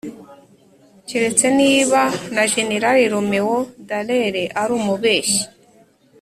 [1.07, 2.01] keretse niba
[2.35, 3.55] na jenerali roméo
[3.89, 5.41] dallaire ari umubeshyi!